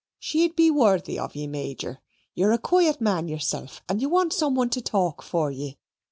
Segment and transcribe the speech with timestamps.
[0.17, 1.99] She'd be worthy of you, Major
[2.33, 5.77] you're a quiet man yourself, and want some one to talk for ye.